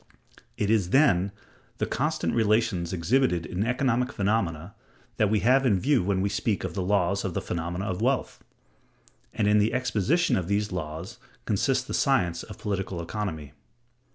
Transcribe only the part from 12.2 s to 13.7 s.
of political economy."